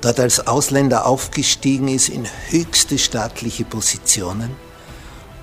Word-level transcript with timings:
dort 0.00 0.20
als 0.20 0.46
Ausländer 0.46 1.06
aufgestiegen 1.06 1.88
ist 1.88 2.08
in 2.08 2.26
höchste 2.48 2.98
staatliche 2.98 3.64
Positionen 3.64 4.54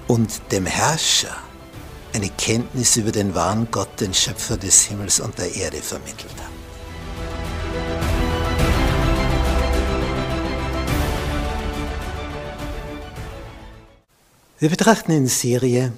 und 0.07 0.41
dem 0.51 0.65
Herrscher 0.65 1.35
eine 2.13 2.29
Kenntnis 2.29 2.95
über 2.95 3.11
den 3.11 3.33
wahren 3.33 3.67
Gott, 3.71 3.99
den 3.99 4.13
Schöpfer 4.13 4.57
des 4.57 4.83
Himmels 4.83 5.19
und 5.19 5.37
der 5.37 5.55
Erde 5.55 5.77
vermittelt 5.77 6.33
hat. 6.37 6.53
Wir 14.59 14.69
betrachten 14.69 15.11
in 15.11 15.27
Serie 15.27 15.91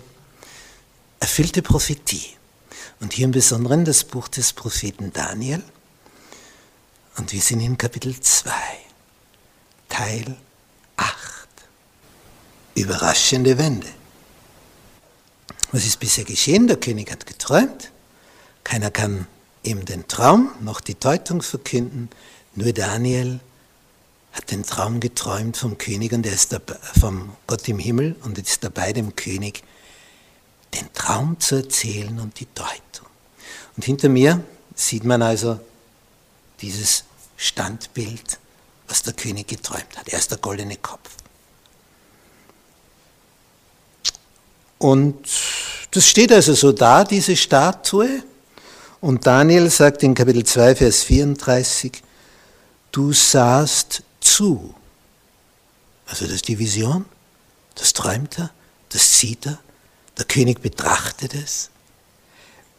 erfüllte 1.19 1.61
Prophetie 1.61 2.31
und 2.99 3.13
hier 3.13 3.25
im 3.25 3.31
Besonderen 3.31 3.85
das 3.85 4.03
Buch 4.03 4.27
des 4.27 4.53
Propheten 4.53 5.11
Daniel 5.13 5.61
und 7.17 7.31
wir 7.31 7.41
sind 7.41 7.61
in 7.61 7.77
Kapitel 7.77 8.19
2, 8.19 8.51
Teil 9.89 10.35
8. 10.97 11.47
Überraschende 12.75 13.57
Wende. 13.57 13.87
Was 15.71 15.85
ist 15.85 15.99
bisher 15.99 16.23
geschehen? 16.23 16.67
Der 16.67 16.77
König 16.77 17.11
hat 17.11 17.25
geträumt. 17.25 17.91
Keiner 18.63 18.91
kann 18.91 19.27
ihm 19.63 19.85
den 19.85 20.07
Traum 20.07 20.51
noch 20.61 20.81
die 20.81 20.95
Deutung 20.99 21.41
verkünden. 21.41 22.09
Nur 22.53 22.71
Daniel 22.73 23.39
hat 24.33 24.51
den 24.51 24.63
Traum 24.63 24.99
geträumt 24.99 25.57
vom 25.57 25.77
König 25.77 26.11
und 26.13 26.25
er 26.25 26.33
ist 26.33 26.55
vom 26.99 27.35
Gott 27.47 27.67
im 27.67 27.79
Himmel 27.79 28.15
und 28.23 28.37
ist 28.37 28.63
dabei 28.63 28.91
dem 28.93 29.15
König 29.15 29.63
den 30.73 30.91
Traum 30.93 31.39
zu 31.39 31.55
erzählen 31.55 32.19
und 32.19 32.39
die 32.39 32.47
Deutung. 32.53 33.07
Und 33.77 33.85
hinter 33.85 34.09
mir 34.09 34.43
sieht 34.75 35.05
man 35.05 35.21
also 35.21 35.59
dieses 36.61 37.03
Standbild, 37.37 38.39
was 38.87 39.01
der 39.01 39.13
König 39.13 39.47
geträumt 39.47 39.97
hat. 39.97 40.07
Er 40.09 40.19
ist 40.19 40.31
der 40.31 40.37
goldene 40.37 40.77
Kopf. 40.77 41.09
Und 44.77 45.27
das 45.91 46.07
steht 46.07 46.31
also 46.31 46.53
so 46.53 46.71
da, 46.71 47.03
diese 47.03 47.35
Statue. 47.35 48.23
Und 49.01 49.25
Daniel 49.25 49.69
sagt 49.69 50.03
in 50.03 50.13
Kapitel 50.13 50.43
2, 50.43 50.75
Vers 50.75 51.03
34, 51.03 52.03
du 52.91 53.13
sahst 53.13 54.03
zu. 54.19 54.73
Also 56.07 56.25
das 56.25 56.35
ist 56.35 56.47
die 56.47 56.59
Vision, 56.59 57.05
das 57.75 57.93
träumt 57.93 58.37
er, 58.39 58.51
das 58.89 59.19
sieht 59.19 59.45
er, 59.47 59.59
der 60.17 60.25
König 60.25 60.61
betrachtet 60.61 61.33
es, 61.33 61.71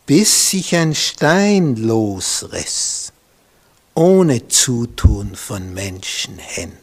bis 0.07 0.51
sich 0.51 0.75
ein 0.77 0.95
Stein 0.95 1.77
losriss 1.77 3.13
ohne 3.97 4.47
Zutun 4.47 5.35
von 5.35 5.73
Menschenhänden. 5.73 6.77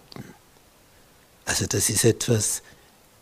Also 1.45 1.67
das 1.67 1.89
ist 1.89 2.03
etwas 2.03 2.63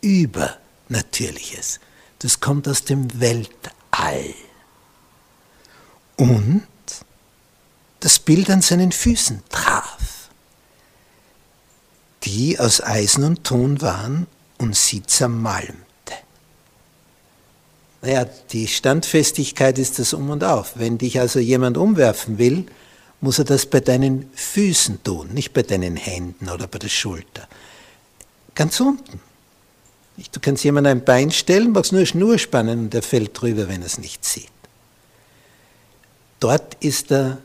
Übernatürliches. 0.00 1.78
Das 2.18 2.40
kommt 2.40 2.66
aus 2.66 2.84
dem 2.84 3.20
Weltall. 3.20 4.34
Und 6.16 6.66
das 8.00 8.18
Bild 8.18 8.48
an 8.50 8.62
seinen 8.62 8.92
Füßen 8.92 9.42
traf, 9.50 10.30
die 12.24 12.58
aus 12.58 12.80
Eisen 12.82 13.24
und 13.24 13.44
Ton 13.44 13.82
waren 13.82 14.26
und 14.56 14.74
sie 14.74 15.02
zermalmte. 15.02 15.76
Naja, 18.00 18.24
die 18.52 18.68
Standfestigkeit 18.68 19.78
ist 19.78 19.98
das 19.98 20.14
Um 20.14 20.30
und 20.30 20.44
Auf. 20.44 20.72
Wenn 20.76 20.96
dich 20.98 21.20
also 21.20 21.38
jemand 21.40 21.76
umwerfen 21.76 22.38
will, 22.38 22.66
muss 23.22 23.38
er 23.38 23.44
das 23.44 23.66
bei 23.66 23.80
deinen 23.80 24.30
Füßen 24.34 25.02
tun, 25.02 25.28
nicht 25.32 25.52
bei 25.52 25.62
deinen 25.62 25.96
Händen 25.96 26.50
oder 26.50 26.66
bei 26.66 26.78
der 26.78 26.88
Schulter. 26.88 27.48
Ganz 28.54 28.78
unten. 28.80 29.20
Du 30.32 30.40
kannst 30.40 30.64
jemandem 30.64 30.98
ein 30.98 31.04
Bein 31.04 31.30
stellen, 31.30 31.72
magst 31.72 31.92
nur 31.92 32.00
eine 32.00 32.06
Schnur 32.06 32.38
spannen 32.38 32.80
und 32.80 32.94
der 32.94 33.02
fällt 33.02 33.40
drüber, 33.40 33.68
wenn 33.68 33.80
er 33.80 33.86
es 33.86 33.98
nicht 33.98 34.24
sieht. 34.24 34.50
Dort 36.40 36.76
ist 36.80 37.10
der 37.10 37.38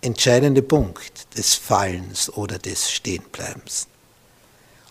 entscheidende 0.00 0.62
Punkt 0.62 1.36
des 1.36 1.54
Fallens 1.54 2.30
oder 2.30 2.58
des 2.58 2.90
Stehenbleibens. 2.90 3.86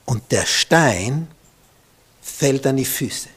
Und 0.05 0.31
der 0.31 0.45
Stein 0.45 1.27
fällt 2.21 2.67
an 2.67 2.77
die 2.77 2.85
Füße. 2.85 3.29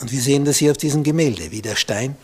Und 0.00 0.12
wir 0.12 0.20
sehen 0.20 0.44
das 0.44 0.58
hier 0.58 0.70
auf 0.70 0.76
diesem 0.76 1.02
Gemälde, 1.02 1.50
wie 1.50 1.62
der 1.62 1.76
Stein 1.76 2.16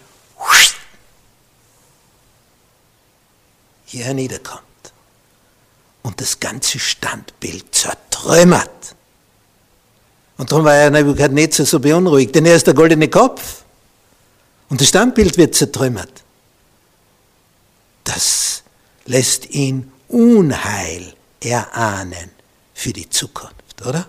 hier 3.92 4.06
herniederkommt 4.06 4.62
und 6.02 6.20
das 6.20 6.40
ganze 6.40 6.78
Standbild 6.78 7.74
zertrümmert. 7.74 8.94
Und 10.38 10.50
darum 10.50 10.64
war 10.64 10.74
er 10.74 10.90
Nebuchadnezzar 10.90 11.66
so 11.66 11.78
beunruhigt, 11.78 12.34
denn 12.34 12.46
er 12.46 12.56
ist 12.56 12.66
der 12.66 12.74
goldene 12.74 13.08
Kopf. 13.08 13.62
Und 14.70 14.80
das 14.80 14.88
Standbild 14.88 15.36
wird 15.36 15.54
zertrümmert. 15.54 16.24
Das 18.04 18.62
lässt 19.04 19.50
ihn 19.50 19.92
Unheil 20.08 21.14
erahnen 21.40 22.30
für 22.72 22.92
die 22.92 23.08
Zukunft, 23.10 23.86
oder? 23.86 24.08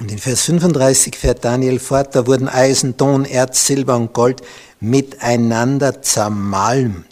Und 0.00 0.10
in 0.10 0.18
Vers 0.18 0.42
35 0.42 1.16
fährt 1.16 1.44
Daniel 1.44 1.78
fort, 1.78 2.14
da 2.14 2.26
wurden 2.26 2.48
Eisen, 2.48 2.96
Ton, 2.96 3.24
Erz, 3.24 3.66
Silber 3.66 3.96
und 3.96 4.12
Gold 4.12 4.42
miteinander 4.80 6.02
zermalmt. 6.02 7.06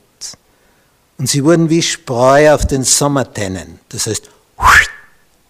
Und 1.19 1.29
sie 1.29 1.45
wurden 1.45 1.69
wie 1.69 1.83
Spreu 1.83 2.55
auf 2.55 2.67
den 2.67 2.83
Sommertennen. 2.83 3.79
Das 3.91 4.07
heißt, 4.07 4.31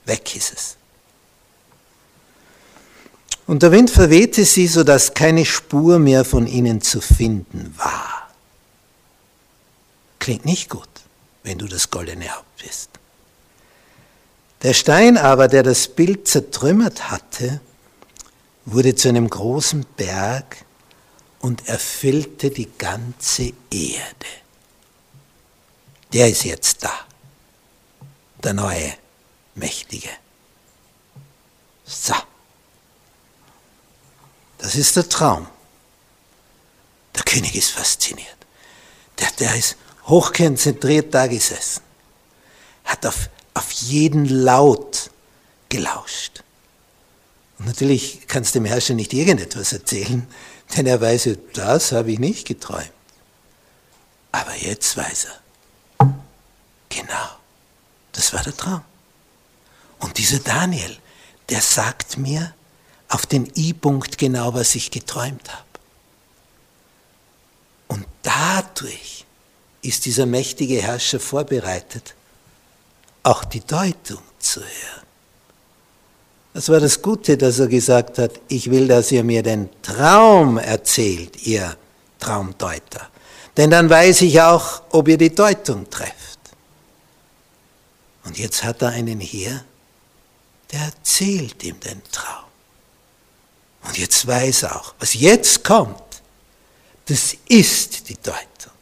weg 0.04 0.36
ist 0.36 0.52
es. 0.52 0.76
Und 3.46 3.62
der 3.62 3.72
Wind 3.72 3.90
verwehte 3.90 4.44
sie, 4.44 4.66
sodass 4.66 5.14
keine 5.14 5.44
Spur 5.44 5.98
mehr 5.98 6.24
von 6.24 6.46
ihnen 6.46 6.80
zu 6.80 7.00
finden 7.00 7.74
war. 7.76 8.30
Klingt 10.20 10.44
nicht 10.44 10.68
gut, 10.68 10.88
wenn 11.42 11.58
du 11.58 11.66
das 11.66 11.90
goldene 11.90 12.28
Haupt 12.28 12.56
bist. 12.62 12.99
Der 14.62 14.74
Stein 14.74 15.16
aber, 15.16 15.48
der 15.48 15.62
das 15.62 15.88
Bild 15.88 16.28
zertrümmert 16.28 17.10
hatte, 17.10 17.60
wurde 18.66 18.94
zu 18.94 19.08
einem 19.08 19.28
großen 19.28 19.86
Berg 19.96 20.64
und 21.40 21.66
erfüllte 21.66 22.50
die 22.50 22.70
ganze 22.76 23.52
Erde. 23.70 24.26
Der 26.12 26.28
ist 26.28 26.44
jetzt 26.44 26.84
da, 26.84 26.92
der 28.44 28.52
neue 28.52 28.92
Mächtige. 29.54 30.10
So, 31.84 32.14
das 34.58 34.74
ist 34.74 34.96
der 34.96 35.08
Traum. 35.08 35.48
Der 37.14 37.22
König 37.22 37.54
ist 37.54 37.70
fasziniert. 37.70 38.36
Der, 39.18 39.30
der 39.38 39.56
ist 39.56 39.76
hochkonzentriert 40.06 41.14
da 41.14 41.26
gesessen, 41.26 41.82
hat 42.84 43.06
auf 43.06 43.30
auf 43.54 43.70
jeden 43.72 44.26
Laut 44.26 45.10
gelauscht. 45.68 46.42
Und 47.58 47.66
natürlich 47.66 48.26
kannst 48.26 48.54
du 48.54 48.60
dem 48.60 48.66
Herrscher 48.66 48.94
nicht 48.94 49.12
irgendetwas 49.12 49.72
erzählen, 49.72 50.26
denn 50.76 50.86
er 50.86 51.00
weiß, 51.00 51.28
das 51.52 51.92
habe 51.92 52.12
ich 52.12 52.18
nicht 52.18 52.46
geträumt. 52.46 52.92
Aber 54.32 54.54
jetzt 54.56 54.96
weiß 54.96 55.26
er, 55.26 56.14
genau, 56.88 57.28
das 58.12 58.32
war 58.32 58.42
der 58.42 58.56
Traum. 58.56 58.82
Und 59.98 60.16
dieser 60.18 60.38
Daniel, 60.38 60.96
der 61.48 61.60
sagt 61.60 62.16
mir 62.16 62.54
auf 63.08 63.26
den 63.26 63.50
I-Punkt 63.56 64.18
genau, 64.18 64.54
was 64.54 64.74
ich 64.76 64.90
geträumt 64.90 65.52
habe. 65.52 65.64
Und 67.88 68.06
dadurch 68.22 69.26
ist 69.82 70.06
dieser 70.06 70.26
mächtige 70.26 70.80
Herrscher 70.80 71.18
vorbereitet, 71.18 72.14
auch 73.22 73.44
die 73.44 73.60
Deutung 73.60 74.22
zu 74.38 74.60
hören. 74.60 75.06
Das 76.52 76.68
war 76.68 76.80
das 76.80 77.00
Gute, 77.00 77.36
dass 77.36 77.58
er 77.58 77.68
gesagt 77.68 78.18
hat, 78.18 78.32
ich 78.48 78.70
will, 78.70 78.88
dass 78.88 79.12
ihr 79.12 79.22
mir 79.22 79.42
den 79.42 79.68
Traum 79.82 80.58
erzählt, 80.58 81.46
ihr 81.46 81.76
Traumdeuter. 82.18 83.08
Denn 83.56 83.70
dann 83.70 83.88
weiß 83.88 84.22
ich 84.22 84.40
auch, 84.40 84.82
ob 84.90 85.08
ihr 85.08 85.18
die 85.18 85.34
Deutung 85.34 85.88
trefft. 85.88 86.40
Und 88.24 88.38
jetzt 88.38 88.64
hat 88.64 88.82
er 88.82 88.88
einen 88.88 89.20
hier, 89.20 89.64
der 90.72 90.80
erzählt 90.80 91.62
ihm 91.62 91.78
den 91.80 92.02
Traum. 92.10 92.44
Und 93.82 93.98
jetzt 93.98 94.26
weiß 94.26 94.64
er 94.64 94.76
auch, 94.76 94.94
was 94.98 95.14
jetzt 95.14 95.64
kommt, 95.64 96.02
das 97.06 97.36
ist 97.48 98.08
die 98.08 98.16
Deutung. 98.16 98.72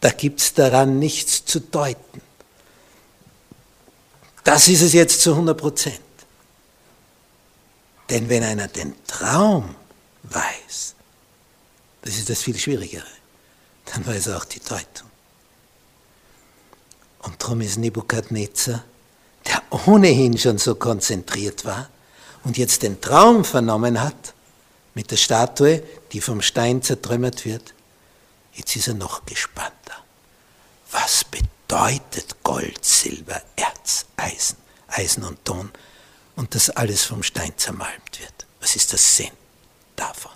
Da 0.00 0.10
gibt 0.10 0.40
es 0.40 0.54
daran 0.54 0.98
nichts 0.98 1.44
zu 1.44 1.60
deuten. 1.60 2.20
Das 4.50 4.66
ist 4.66 4.82
es 4.82 4.94
jetzt 4.94 5.20
zu 5.20 5.30
100 5.30 5.56
Prozent. 5.56 6.00
Denn 8.08 8.28
wenn 8.28 8.42
einer 8.42 8.66
den 8.66 8.96
Traum 9.06 9.76
weiß, 10.24 10.96
das 12.02 12.16
ist 12.16 12.28
das 12.30 12.42
viel 12.42 12.58
Schwierigere, 12.58 13.06
dann 13.84 14.04
weiß 14.04 14.26
er 14.26 14.38
auch 14.38 14.44
die 14.44 14.58
Deutung. 14.58 15.08
Und 17.22 17.40
darum 17.40 17.60
ist 17.60 17.78
Nebukadnezar, 17.78 18.82
der 19.46 19.62
ohnehin 19.86 20.36
schon 20.36 20.58
so 20.58 20.74
konzentriert 20.74 21.64
war 21.64 21.88
und 22.42 22.58
jetzt 22.58 22.82
den 22.82 23.00
Traum 23.00 23.44
vernommen 23.44 24.02
hat 24.02 24.34
mit 24.94 25.12
der 25.12 25.16
Statue, 25.16 25.80
die 26.10 26.20
vom 26.20 26.42
Stein 26.42 26.82
zertrümmert 26.82 27.44
wird, 27.44 27.72
jetzt 28.54 28.74
ist 28.74 28.88
er 28.88 28.94
noch 28.94 29.24
gespannter. 29.24 29.94
Was 30.90 31.22
bedeutet 31.22 32.42
Gold, 32.42 32.84
Silber, 32.84 33.40
Erz, 33.54 33.69
Eisen, 34.20 34.56
Eisen 34.88 35.24
und 35.24 35.44
Ton 35.44 35.70
und 36.36 36.54
dass 36.54 36.70
alles 36.70 37.04
vom 37.04 37.22
Stein 37.22 37.52
zermalmt 37.56 38.20
wird? 38.20 38.46
Was 38.60 38.76
ist 38.76 38.92
der 38.92 38.98
Sinn 38.98 39.32
davon? 39.96 40.32